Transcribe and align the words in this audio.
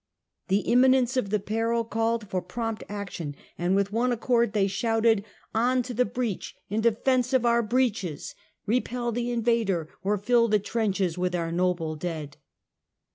"The 0.47 0.61
imminence 0.61 1.15
of 1.15 1.29
the 1.29 1.39
peril 1.39 1.83
called 1.83 2.27
for 2.27 2.41
prompt 2.41 2.83
action, 2.89 3.35
and 3.55 3.75
with 3.75 3.91
one 3.91 4.11
accord 4.11 4.53
they 4.53 4.65
shouted," 4.65 5.23
On 5.69 5.83
to 5.83 5.93
the 5.93 6.01
8 6.01 6.05
114 6.07 6.07
Half 6.09 6.11
a 6.11 6.11
Centcet. 6.11 6.13
breach, 6.15 6.55
in 6.75 6.81
defense 6.81 7.33
of 7.33 7.45
our 7.45 7.61
breeches! 7.61 8.35
Repel 8.65 9.11
the 9.11 9.29
invader 9.29 9.89
or 10.03 10.17
fill 10.17 10.47
the 10.47 10.57
trenches 10.57 11.19
with 11.19 11.35
our 11.35 11.51
noble 11.51 11.95
dead." 11.95 12.37